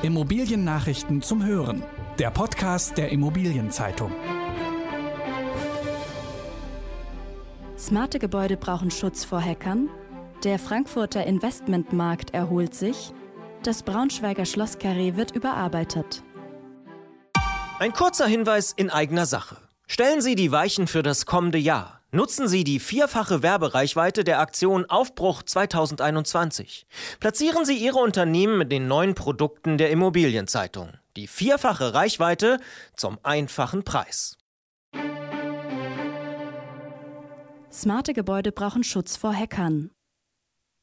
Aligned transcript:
Immobiliennachrichten 0.00 1.22
zum 1.22 1.44
Hören. 1.44 1.82
Der 2.20 2.30
Podcast 2.30 2.96
der 2.98 3.10
Immobilienzeitung. 3.10 4.12
Smarte 7.76 8.20
Gebäude 8.20 8.56
brauchen 8.56 8.92
Schutz 8.92 9.24
vor 9.24 9.42
Hackern. 9.42 9.88
Der 10.44 10.60
Frankfurter 10.60 11.26
Investmentmarkt 11.26 12.32
erholt 12.32 12.76
sich. 12.76 13.12
Das 13.64 13.82
Braunschweiger 13.82 14.44
Schlosskarree 14.44 15.16
wird 15.16 15.32
überarbeitet. 15.32 16.22
Ein 17.80 17.92
kurzer 17.92 18.28
Hinweis 18.28 18.70
in 18.70 18.90
eigener 18.90 19.26
Sache. 19.26 19.56
Stellen 19.88 20.20
Sie 20.20 20.36
die 20.36 20.52
Weichen 20.52 20.86
für 20.86 21.02
das 21.02 21.26
kommende 21.26 21.58
Jahr. 21.58 21.97
Nutzen 22.10 22.48
Sie 22.48 22.64
die 22.64 22.80
vierfache 22.80 23.42
Werbereichweite 23.42 24.24
der 24.24 24.40
Aktion 24.40 24.86
Aufbruch 24.86 25.42
2021. 25.42 26.86
Platzieren 27.20 27.66
Sie 27.66 27.76
Ihre 27.76 27.98
Unternehmen 27.98 28.56
mit 28.56 28.72
den 28.72 28.88
neuen 28.88 29.14
Produkten 29.14 29.76
der 29.76 29.90
Immobilienzeitung. 29.90 30.92
Die 31.18 31.26
vierfache 31.26 31.92
Reichweite 31.92 32.60
zum 32.96 33.18
einfachen 33.24 33.84
Preis. 33.84 34.38
Smarte 37.70 38.14
Gebäude 38.14 38.52
brauchen 38.52 38.84
Schutz 38.84 39.18
vor 39.18 39.34
Hackern. 39.34 39.90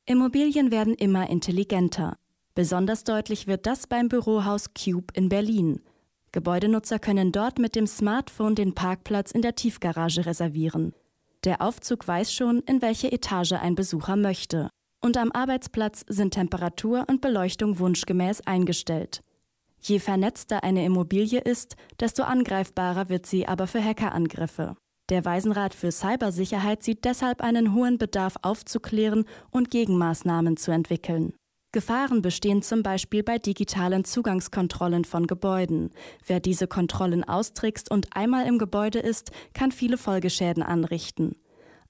Immobilien 0.06 0.70
werden 0.70 0.94
immer 0.94 1.28
intelligenter. 1.32 2.18
Besonders 2.54 3.04
deutlich 3.04 3.48
wird 3.48 3.66
das 3.66 3.88
beim 3.88 4.10
Bürohaus 4.10 4.76
Cube 4.76 5.08
in 5.16 5.30
Berlin. 5.30 5.82
Gebäudenutzer 6.32 7.00
können 7.00 7.32
dort 7.32 7.58
mit 7.58 7.76
dem 7.76 7.88
Smartphone 7.88 8.54
den 8.54 8.76
Parkplatz 8.76 9.32
in 9.32 9.42
der 9.42 9.56
Tiefgarage 9.56 10.28
reservieren. 10.28 10.94
Der 11.46 11.62
Aufzug 11.62 12.08
weiß 12.08 12.34
schon, 12.34 12.62
in 12.62 12.82
welche 12.82 13.12
Etage 13.12 13.54
ein 13.54 13.76
Besucher 13.76 14.16
möchte. 14.16 14.70
Und 15.04 15.16
am 15.16 15.32
Arbeitsplatz 15.32 16.04
sind 16.08 16.34
Temperatur 16.34 17.06
und 17.08 17.22
Beleuchtung 17.22 17.78
wunschgemäß 17.78 18.42
eingestellt. 18.48 19.22
Je 19.80 20.00
vernetzter 20.00 20.64
eine 20.64 20.84
Immobilie 20.84 21.40
ist, 21.40 21.76
desto 22.00 22.24
angreifbarer 22.24 23.10
wird 23.10 23.28
sie 23.28 23.48
aber 23.48 23.68
für 23.68 23.84
Hackerangriffe. 23.84 24.76
Der 25.10 25.24
Waisenrat 25.24 25.76
für 25.76 25.92
Cybersicherheit 25.92 26.82
sieht 26.82 27.06
deshalb 27.06 27.42
einen 27.42 27.76
hohen 27.76 28.00
Bedarf 28.00 28.38
aufzuklären 28.42 29.26
und 29.52 29.70
Gegenmaßnahmen 29.70 30.58
zu 30.58 30.72
entwickeln. 30.72 31.36
Gefahren 31.76 32.22
bestehen 32.22 32.62
zum 32.62 32.84
Beispiel 32.84 33.22
bei 33.22 33.38
digitalen 33.38 34.06
Zugangskontrollen 34.06 35.04
von 35.04 35.28
Gebäuden. 35.28 35.90
Wer 36.26 36.40
diese 36.40 36.68
Kontrollen 36.68 37.26
austrickst 37.26 37.92
und 37.92 38.16
einmal 38.16 38.48
im 38.48 38.60
Gebäude 38.60 39.00
ist, 39.00 39.32
kann 39.54 39.74
viele 39.74 39.98
Folgeschäden 39.98 40.64
anrichten. 40.64 41.36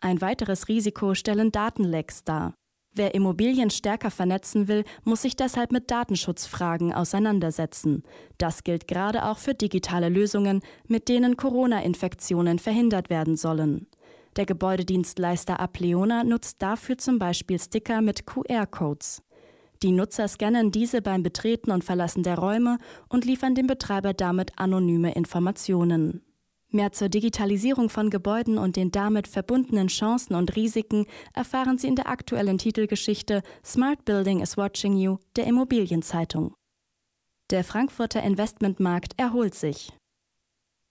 Ein 0.01 0.21
weiteres 0.21 0.69
Risiko 0.69 1.13
stellen 1.13 1.51
Datenlecks 1.51 2.23
dar. 2.23 2.55
Wer 2.95 3.13
Immobilien 3.13 3.69
stärker 3.69 4.09
vernetzen 4.09 4.67
will, 4.67 4.85
muss 5.03 5.21
sich 5.21 5.35
deshalb 5.35 5.71
mit 5.71 5.91
Datenschutzfragen 5.91 6.91
auseinandersetzen. 6.91 8.01
Das 8.39 8.63
gilt 8.63 8.87
gerade 8.87 9.25
auch 9.25 9.37
für 9.37 9.53
digitale 9.53 10.09
Lösungen, 10.09 10.61
mit 10.87 11.09
denen 11.09 11.37
Corona-Infektionen 11.37 12.57
verhindert 12.57 13.11
werden 13.11 13.37
sollen. 13.37 13.85
Der 14.35 14.47
Gebäudedienstleister 14.47 15.59
Apleona 15.59 16.23
nutzt 16.23 16.63
dafür 16.63 16.97
zum 16.97 17.19
Beispiel 17.19 17.59
Sticker 17.59 18.01
mit 18.01 18.25
QR-Codes. 18.25 19.21
Die 19.83 19.91
Nutzer 19.91 20.27
scannen 20.27 20.71
diese 20.71 21.01
beim 21.01 21.23
Betreten 21.23 21.71
und 21.71 21.83
Verlassen 21.83 22.23
der 22.23 22.37
Räume 22.37 22.77
und 23.09 23.25
liefern 23.25 23.55
dem 23.55 23.67
Betreiber 23.67 24.13
damit 24.13 24.57
anonyme 24.57 25.13
Informationen. 25.13 26.21
Mehr 26.69 26.91
zur 26.91 27.09
Digitalisierung 27.09 27.89
von 27.89 28.09
Gebäuden 28.09 28.57
und 28.57 28.75
den 28.75 28.91
damit 28.91 29.27
verbundenen 29.27 29.87
Chancen 29.87 30.35
und 30.35 30.55
Risiken 30.55 31.05
erfahren 31.33 31.77
Sie 31.77 31.87
in 31.87 31.95
der 31.95 32.09
aktuellen 32.09 32.57
Titelgeschichte 32.57 33.43
Smart 33.63 34.03
Building 34.03 34.41
is 34.41 34.57
Watching 34.57 34.97
You 34.97 35.17
der 35.35 35.47
Immobilienzeitung. 35.47 36.53
Der 37.51 37.63
Frankfurter 37.63 38.23
Investmentmarkt 38.23 39.13
erholt 39.17 39.55
sich. 39.55 39.93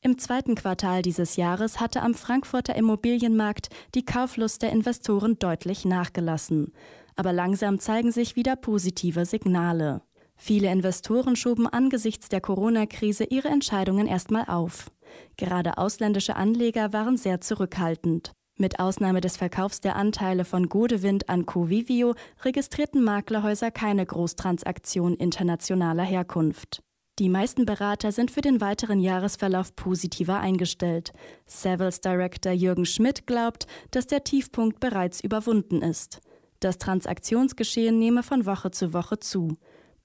Im 0.00 0.18
zweiten 0.18 0.54
Quartal 0.54 1.02
dieses 1.02 1.36
Jahres 1.36 1.80
hatte 1.80 2.02
am 2.02 2.14
Frankfurter 2.14 2.76
Immobilienmarkt 2.76 3.68
die 3.94 4.04
Kauflust 4.04 4.62
der 4.62 4.70
Investoren 4.70 5.38
deutlich 5.38 5.84
nachgelassen 5.84 6.72
aber 7.16 7.32
langsam 7.32 7.78
zeigen 7.78 8.12
sich 8.12 8.36
wieder 8.36 8.56
positive 8.56 9.24
Signale. 9.24 10.02
Viele 10.36 10.70
Investoren 10.70 11.36
schoben 11.36 11.66
angesichts 11.66 12.28
der 12.28 12.40
Corona-Krise 12.40 13.24
ihre 13.24 13.48
Entscheidungen 13.48 14.06
erstmal 14.06 14.46
auf. 14.46 14.90
Gerade 15.36 15.78
ausländische 15.78 16.36
Anleger 16.36 16.92
waren 16.92 17.16
sehr 17.16 17.40
zurückhaltend. 17.40 18.32
Mit 18.56 18.78
Ausnahme 18.78 19.20
des 19.20 19.36
Verkaufs 19.36 19.80
der 19.80 19.96
Anteile 19.96 20.44
von 20.44 20.68
Godewind 20.68 21.28
an 21.28 21.44
Covivio 21.44 22.14
registrierten 22.44 23.02
Maklerhäuser 23.02 23.72
keine 23.72 24.06
Großtransaktion 24.06 25.14
internationaler 25.14 26.04
Herkunft. 26.04 26.80
Die 27.18 27.28
meisten 27.28 27.64
Berater 27.64 28.10
sind 28.10 28.30
für 28.30 28.40
den 28.40 28.60
weiteren 28.60 29.00
Jahresverlauf 29.00 29.74
positiver 29.76 30.40
eingestellt. 30.40 31.12
Savills 31.46 32.00
Director 32.00 32.52
Jürgen 32.52 32.86
Schmidt 32.86 33.26
glaubt, 33.26 33.66
dass 33.92 34.06
der 34.06 34.24
Tiefpunkt 34.24 34.80
bereits 34.80 35.20
überwunden 35.20 35.80
ist. 35.82 36.20
Das 36.64 36.78
Transaktionsgeschehen 36.78 37.98
nehme 37.98 38.22
von 38.22 38.46
Woche 38.46 38.70
zu 38.70 38.94
Woche 38.94 39.20
zu. 39.20 39.58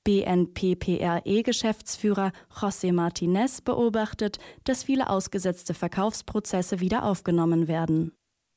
BNPPRE-Geschäftsführer 0.04 2.34
José 2.54 2.92
Martinez 2.92 3.62
beobachtet, 3.62 4.40
dass 4.66 4.84
viele 4.84 5.10
ausgesetzte 5.10 5.74
Verkaufsprozesse 5.74 6.82
wieder 6.82 7.06
aufgenommen 7.06 7.70
werden. 7.70 8.12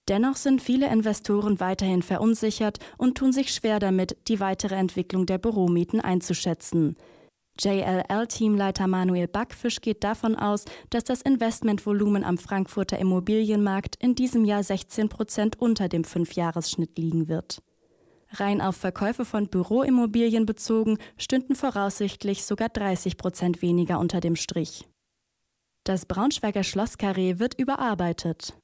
Dennoch 0.08 0.34
sind 0.34 0.60
viele 0.60 0.90
Investoren 0.90 1.60
weiterhin 1.60 2.02
verunsichert 2.02 2.80
und 2.98 3.18
tun 3.18 3.32
sich 3.32 3.54
schwer 3.54 3.78
damit, 3.78 4.16
die 4.26 4.40
weitere 4.40 4.74
Entwicklung 4.74 5.26
der 5.26 5.38
Büromieten 5.38 6.00
einzuschätzen. 6.00 6.96
JLL-Teamleiter 7.60 8.88
Manuel 8.88 9.28
Backfisch 9.28 9.80
geht 9.80 10.02
davon 10.02 10.34
aus, 10.34 10.64
dass 10.90 11.04
das 11.04 11.22
Investmentvolumen 11.22 12.24
am 12.24 12.36
Frankfurter 12.36 12.98
Immobilienmarkt 12.98 13.94
in 14.00 14.16
diesem 14.16 14.44
Jahr 14.44 14.64
16 14.64 15.08
Prozent 15.08 15.60
unter 15.60 15.88
dem 15.88 16.02
Fünfjahresschnitt 16.02 16.98
liegen 16.98 17.28
wird. 17.28 17.62
Rein 18.34 18.60
auf 18.60 18.76
Verkäufe 18.76 19.24
von 19.24 19.48
Büroimmobilien 19.48 20.46
bezogen 20.46 20.98
stünden 21.18 21.54
voraussichtlich 21.54 22.44
sogar 22.44 22.68
30 22.68 23.16
Prozent 23.16 23.62
weniger 23.62 23.98
unter 23.98 24.20
dem 24.20 24.36
Strich. 24.36 24.88
Das 25.84 26.06
Braunschweiger 26.06 26.62
Schlosskarree 26.62 27.38
wird 27.38 27.58
überarbeitet. 27.58 28.54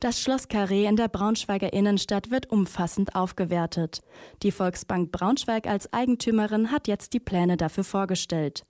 Das 0.00 0.20
Schlosskarree 0.20 0.86
in 0.86 0.94
der 0.94 1.08
Braunschweiger 1.08 1.72
Innenstadt 1.72 2.30
wird 2.30 2.52
umfassend 2.52 3.16
aufgewertet. 3.16 4.00
Die 4.44 4.52
Volksbank 4.52 5.10
Braunschweig 5.10 5.66
als 5.66 5.92
Eigentümerin 5.92 6.70
hat 6.70 6.86
jetzt 6.86 7.14
die 7.14 7.20
Pläne 7.20 7.56
dafür 7.56 7.82
vorgestellt. 7.82 8.64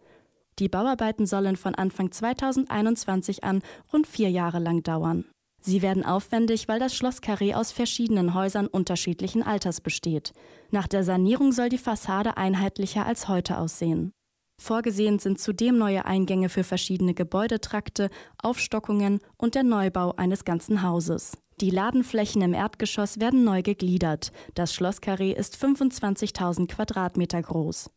Die 0.59 0.71
Bauarbeiten 0.71 1.27
sollen 1.27 1.57
von 1.57 1.75
Anfang 1.75 2.11
2021 2.11 3.45
an 3.45 3.63
rund 3.93 4.07
vier 4.07 4.31
Jahre 4.31 4.59
lang 4.59 4.83
dauern. 4.83 5.27
Sie 5.61 5.83
werden 5.83 6.05
aufwendig, 6.05 6.69
weil 6.69 6.79
das 6.79 6.95
Schloss 6.95 7.23
Carré 7.23 7.55
aus 7.55 7.73
verschiedenen 7.73 8.35
Häusern 8.35 8.67
unterschiedlichen 8.67 9.43
Alters 9.43 9.81
besteht. 9.81 10.33
Nach 10.71 10.87
der 10.87 11.05
Sanierung 11.05 11.53
soll 11.53 11.69
die 11.69 11.79
Fassade 11.79 12.37
einheitlicher 12.37 13.05
als 13.05 13.29
heute 13.29 13.59
aussehen. 13.59 14.13
Vorgesehen 14.61 15.19
sind 15.19 15.41
zudem 15.41 15.79
neue 15.79 16.05
Eingänge 16.05 16.49
für 16.49 16.65
verschiedene 16.65 17.15
Gebäudetrakte, 17.15 18.11
Aufstockungen 18.43 19.21
und 19.37 19.55
der 19.55 19.63
Neubau 19.63 20.13
eines 20.17 20.45
ganzen 20.45 20.83
Hauses. 20.83 21.39
Die 21.61 21.71
Ladenflächen 21.71 22.43
im 22.43 22.55
Erdgeschoss 22.55 23.21
werden 23.21 23.45
neu 23.45 23.63
gegliedert. 23.63 24.33
Das 24.55 24.75
Schlosskarree 24.75 25.33
ist 25.33 25.57
25.000 25.57 26.69
Quadratmeter 26.69 27.43
groß. 27.43 27.91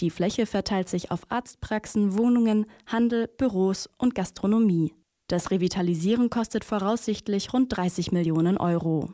Die 0.00 0.10
Fläche 0.10 0.46
verteilt 0.46 0.88
sich 0.88 1.10
auf 1.10 1.30
Arztpraxen, 1.30 2.16
Wohnungen, 2.16 2.66
Handel, 2.86 3.28
Büros 3.28 3.88
und 3.98 4.14
Gastronomie. 4.14 4.92
Das 5.28 5.50
Revitalisieren 5.50 6.30
kostet 6.30 6.64
voraussichtlich 6.64 7.52
rund 7.52 7.76
30 7.76 8.12
Millionen 8.12 8.58
Euro. 8.58 9.12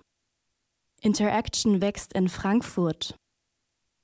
Interaction 1.00 1.80
wächst 1.80 2.12
in 2.12 2.28
Frankfurt. 2.28 3.16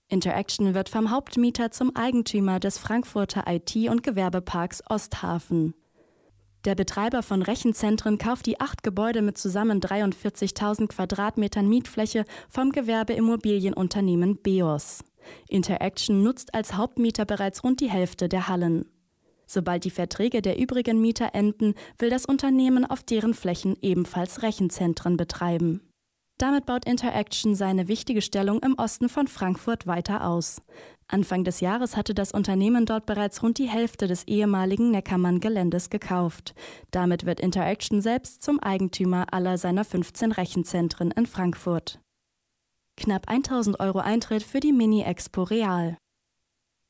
Interaction 0.09 0.73
wird 0.73 0.89
vom 0.89 1.11
Hauptmieter 1.11 1.71
zum 1.71 1.95
Eigentümer 1.95 2.61
des 2.61 2.79
Frankfurter 2.79 3.45
IT- 3.47 3.91
und 3.91 4.03
Gewerbeparks 4.03 4.83
Osthafen. 4.89 5.75
Der 6.65 6.75
Betreiber 6.75 7.23
von 7.23 7.43
Rechenzentren 7.43 8.17
kauft 8.17 8.47
die 8.47 8.59
acht 8.59 8.83
Gebäude 8.83 9.21
mit 9.21 9.37
zusammen 9.37 9.81
43.000 9.81 10.89
Quadratmetern 10.89 11.69
Mietfläche 11.69 12.25
vom 12.49 12.73
Gewerbeimmobilienunternehmen 12.73 14.39
BEOS. 14.39 15.05
Interaction 15.49 16.23
nutzt 16.23 16.55
als 16.55 16.75
Hauptmieter 16.75 17.27
bereits 17.27 17.63
rund 17.63 17.81
die 17.81 17.91
Hälfte 17.91 18.31
der 18.31 18.49
Hallen. 18.49 18.87
Sobald 19.51 19.85
die 19.85 19.91
Verträge 19.91 20.43
der 20.43 20.59
übrigen 20.59 21.01
Mieter 21.01 21.31
enden, 21.33 21.75
will 21.99 22.11
das 22.11 22.27
Unternehmen 22.27 22.85
auf 22.85 23.03
deren 23.03 23.33
Flächen 23.33 23.77
ebenfalls 23.81 24.43
Rechenzentren 24.43 25.17
betreiben. 25.17 25.81
Damit 26.37 26.67
baut 26.67 26.85
Interaction 26.85 27.57
seine 27.57 27.89
wichtige 27.89 28.23
Stellung 28.23 28.61
im 28.61 28.75
Osten 28.75 29.09
von 29.09 29.27
Frankfurt 29.27 29.87
weiter 29.87 30.25
aus. 30.29 30.61
Anfang 31.09 31.43
des 31.43 31.61
Jahres 31.61 31.97
hatte 31.97 32.13
das 32.15 32.31
Unternehmen 32.31 32.85
dort 32.85 33.07
bereits 33.07 33.43
rund 33.43 33.57
die 33.57 33.69
Hälfte 33.69 34.07
des 34.07 34.25
ehemaligen 34.25 34.91
Neckermann-Geländes 34.91 35.89
gekauft. 35.89 36.55
Damit 36.91 37.25
wird 37.25 37.41
Interaction 37.41 38.03
selbst 38.03 38.43
zum 38.43 38.61
Eigentümer 38.61 39.33
aller 39.33 39.57
seiner 39.57 39.85
15 39.85 40.31
Rechenzentren 40.33 41.11
in 41.11 41.27
Frankfurt. 41.27 41.99
Knapp 42.99 43.29
1000 43.29 43.81
Euro 43.81 44.01
Eintritt 44.01 44.43
für 44.43 44.61
die 44.61 44.73
Mini-Expo 44.73 45.45
Real. 45.45 45.97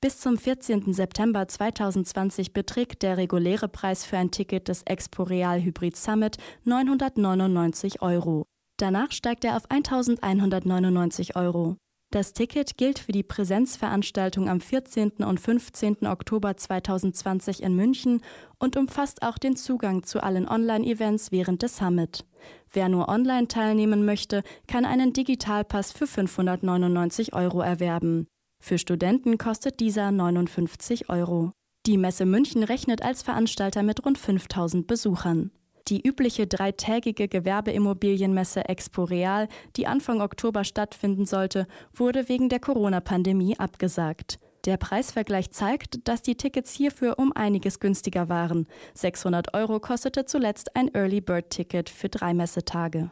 Bis 0.00 0.21
zum 0.21 0.39
14. 0.39 0.93
September 0.93 1.49
2020 1.49 2.53
beträgt 2.53 3.03
der 3.03 3.17
reguläre 3.17 3.67
Preis 3.67 4.05
für 4.05 4.17
ein 4.17 4.31
Ticket 4.31 4.69
des 4.69 4.83
Expo 4.85 5.25
Real 5.25 5.61
Hybrid 5.61 5.97
Summit 5.97 6.37
999 6.62 8.00
Euro. 8.00 8.45
Danach 8.77 9.11
steigt 9.11 9.45
er 9.45 9.56
auf 9.56 9.69
1199 9.69 11.35
Euro. 11.35 11.79
Das 12.12 12.33
Ticket 12.33 12.77
gilt 12.77 13.00
für 13.00 13.11
die 13.11 13.25
Präsenzveranstaltung 13.25 14.49
am 14.49 14.61
14. 14.61 15.25
und 15.25 15.41
15. 15.41 16.06
Oktober 16.06 16.56
2020 16.56 17.65
in 17.65 17.75
München 17.75 18.23
und 18.61 18.77
umfasst 18.77 19.23
auch 19.23 19.37
den 19.37 19.56
Zugang 19.56 20.05
zu 20.05 20.23
allen 20.23 20.49
Online-Events 20.49 21.33
während 21.33 21.62
des 21.62 21.77
Summit. 21.77 22.25
Wer 22.73 22.89
nur 22.89 23.09
online 23.09 23.49
teilnehmen 23.49 24.05
möchte, 24.05 24.45
kann 24.69 24.85
einen 24.85 25.12
Digitalpass 25.12 25.91
für 25.91 26.06
599 26.06 27.35
Euro 27.35 27.62
erwerben. 27.62 28.29
Für 28.61 28.79
Studenten 28.79 29.39
kostet 29.39 29.81
dieser 29.81 30.11
59 30.11 31.09
Euro. 31.09 31.53
Die 31.87 31.97
Messe 31.97 32.27
München 32.27 32.65
rechnet 32.65 33.03
als 33.03 33.23
Veranstalter 33.23 33.83
mit 33.83 34.05
rund 34.05 34.19
5000 34.19 34.87
Besuchern. 34.87 35.53
Die 35.89 36.07
übliche 36.07 36.47
dreitägige 36.47 37.29
Gewerbeimmobilienmesse 37.29 38.69
Expo 38.69 39.05
Real, 39.05 39.49
die 39.77 39.87
Anfang 39.87 40.21
Oktober 40.21 40.65
stattfinden 40.65 41.25
sollte, 41.25 41.67
wurde 41.95 42.29
wegen 42.29 42.51
der 42.51 42.61
Corona-Pandemie 42.61 43.59
abgesagt. 43.59 44.39
Der 44.67 44.77
Preisvergleich 44.77 45.51
zeigt, 45.51 46.07
dass 46.07 46.21
die 46.21 46.35
Tickets 46.37 46.75
hierfür 46.75 47.19
um 47.19 47.33
einiges 47.33 47.81
günstiger 47.81 48.29
waren. 48.29 48.67
600 48.93 49.55
Euro 49.55 49.81
kostete 49.81 50.27
zuletzt 50.27 50.77
ein 50.77 50.93
Early 50.95 51.23
Bird 51.23 51.49
Ticket 51.49 51.89
für 51.89 52.11
drei 52.11 52.35
Messetage. 52.35 53.11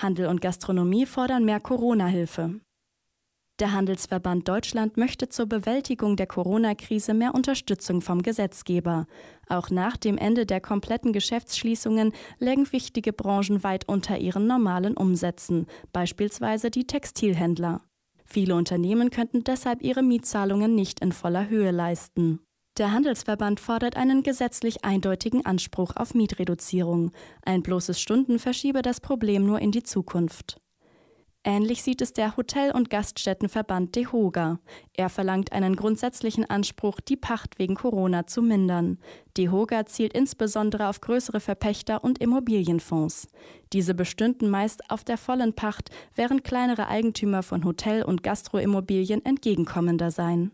Handel 0.00 0.28
und 0.28 0.40
Gastronomie 0.40 1.04
fordern 1.04 1.44
mehr 1.44 1.60
Corona-Hilfe. 1.60 2.60
Der 3.58 3.72
Handelsverband 3.72 4.46
Deutschland 4.46 4.96
möchte 4.96 5.28
zur 5.30 5.46
Bewältigung 5.46 6.14
der 6.14 6.28
Corona-Krise 6.28 7.12
mehr 7.12 7.34
Unterstützung 7.34 8.00
vom 8.00 8.22
Gesetzgeber. 8.22 9.06
Auch 9.48 9.70
nach 9.70 9.96
dem 9.96 10.16
Ende 10.16 10.46
der 10.46 10.60
kompletten 10.60 11.12
Geschäftsschließungen 11.12 12.12
lägen 12.38 12.70
wichtige 12.70 13.12
Branchen 13.12 13.64
weit 13.64 13.88
unter 13.88 14.18
ihren 14.18 14.46
normalen 14.46 14.96
Umsätzen, 14.96 15.66
beispielsweise 15.92 16.70
die 16.70 16.86
Textilhändler. 16.86 17.80
Viele 18.24 18.54
Unternehmen 18.54 19.10
könnten 19.10 19.42
deshalb 19.42 19.82
ihre 19.82 20.04
Mietzahlungen 20.04 20.76
nicht 20.76 21.00
in 21.00 21.10
voller 21.10 21.48
Höhe 21.48 21.72
leisten. 21.72 22.38
Der 22.76 22.92
Handelsverband 22.92 23.58
fordert 23.58 23.96
einen 23.96 24.22
gesetzlich 24.22 24.84
eindeutigen 24.84 25.44
Anspruch 25.44 25.96
auf 25.96 26.14
Mietreduzierung. 26.14 27.10
Ein 27.44 27.64
bloßes 27.64 28.00
Stunden 28.00 28.38
verschiebe 28.38 28.82
das 28.82 29.00
Problem 29.00 29.44
nur 29.44 29.58
in 29.58 29.72
die 29.72 29.82
Zukunft. 29.82 30.60
Ähnlich 31.48 31.82
sieht 31.82 32.02
es 32.02 32.12
der 32.12 32.36
Hotel- 32.36 32.72
und 32.72 32.90
Gaststättenverband 32.90 33.96
DEHOGA. 33.96 34.58
Er 34.92 35.08
verlangt 35.08 35.50
einen 35.50 35.76
grundsätzlichen 35.76 36.44
Anspruch, 36.44 37.00
die 37.00 37.16
Pacht 37.16 37.58
wegen 37.58 37.74
Corona 37.74 38.26
zu 38.26 38.42
mindern. 38.42 38.98
DEHOGA 39.38 39.86
zielt 39.86 40.12
insbesondere 40.12 40.88
auf 40.88 41.00
größere 41.00 41.40
Verpächter 41.40 42.04
und 42.04 42.18
Immobilienfonds. 42.18 43.28
Diese 43.72 43.94
bestünden 43.94 44.50
meist 44.50 44.90
auf 44.90 45.04
der 45.04 45.16
vollen 45.16 45.54
Pacht, 45.54 45.88
während 46.14 46.44
kleinere 46.44 46.86
Eigentümer 46.88 47.42
von 47.42 47.64
Hotel- 47.64 48.04
und 48.04 48.22
Gastroimmobilien 48.22 49.24
entgegenkommender 49.24 50.10
seien. 50.10 50.52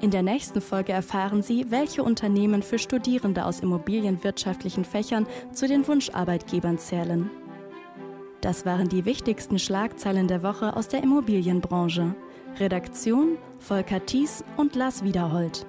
In 0.00 0.10
der 0.10 0.22
nächsten 0.22 0.62
Folge 0.62 0.92
erfahren 0.92 1.42
Sie, 1.42 1.70
welche 1.70 2.02
Unternehmen 2.02 2.62
für 2.62 2.78
Studierende 2.78 3.44
aus 3.44 3.60
immobilienwirtschaftlichen 3.60 4.86
Fächern 4.86 5.26
zu 5.52 5.68
den 5.68 5.86
Wunscharbeitgebern 5.86 6.78
zählen. 6.78 7.30
Das 8.40 8.64
waren 8.64 8.88
die 8.88 9.04
wichtigsten 9.04 9.58
Schlagzeilen 9.58 10.26
der 10.26 10.42
Woche 10.42 10.74
aus 10.74 10.88
der 10.88 11.02
Immobilienbranche. 11.02 12.14
Redaktion 12.58 13.36
Volker 13.58 14.04
Thies 14.06 14.42
und 14.56 14.74
Lars 14.74 15.04
Wiederhold. 15.04 15.66